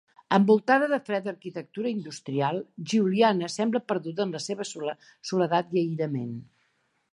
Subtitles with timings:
[0.35, 2.57] Envoltada de freda arquitectura industrial,
[2.93, 4.69] Giuliana sembla perduda en la seva
[5.31, 6.37] soledat i aïllament.